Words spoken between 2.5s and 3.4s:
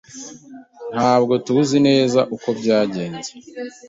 byagenze.